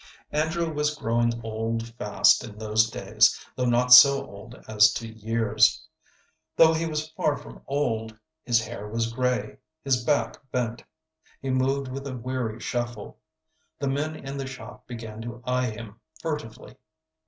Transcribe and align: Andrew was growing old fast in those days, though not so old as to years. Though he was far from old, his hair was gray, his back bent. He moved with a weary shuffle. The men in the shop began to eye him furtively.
Andrew 0.31 0.73
was 0.73 0.95
growing 0.97 1.39
old 1.43 1.89
fast 1.89 2.43
in 2.43 2.57
those 2.57 2.89
days, 2.89 3.39
though 3.55 3.67
not 3.67 3.93
so 3.93 4.25
old 4.25 4.55
as 4.67 4.91
to 4.93 5.07
years. 5.07 5.79
Though 6.55 6.73
he 6.73 6.87
was 6.87 7.09
far 7.09 7.37
from 7.37 7.61
old, 7.67 8.17
his 8.41 8.65
hair 8.65 8.87
was 8.89 9.13
gray, 9.13 9.57
his 9.83 10.03
back 10.03 10.39
bent. 10.51 10.83
He 11.39 11.51
moved 11.51 11.87
with 11.87 12.07
a 12.07 12.17
weary 12.17 12.59
shuffle. 12.59 13.19
The 13.77 13.89
men 13.89 14.15
in 14.15 14.37
the 14.39 14.47
shop 14.47 14.87
began 14.87 15.21
to 15.21 15.39
eye 15.45 15.69
him 15.69 15.99
furtively. 16.19 16.77